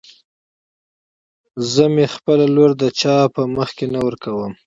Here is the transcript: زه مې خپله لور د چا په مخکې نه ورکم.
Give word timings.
زه 1.71 1.83
مې 1.93 2.05
خپله 2.15 2.45
لور 2.55 2.71
د 2.81 2.83
چا 2.99 3.15
په 3.33 3.41
مخکې 3.57 3.85
نه 3.93 3.99
ورکم. 4.05 4.51